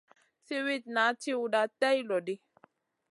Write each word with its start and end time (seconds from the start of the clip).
Siwitna 0.45 1.03
tchiwda 1.21 1.61
tay 1.79 1.97
lo 2.07 2.17
ɗi. 2.25 2.35